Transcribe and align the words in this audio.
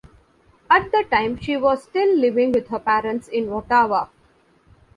At 0.67 0.91
the 0.91 1.03
time 1.11 1.37
she 1.39 1.55
was 1.57 1.83
still 1.83 2.17
living 2.17 2.53
with 2.53 2.69
her 2.69 2.79
parents 2.79 3.27
in 3.27 3.49
Ottawa. 3.53 4.07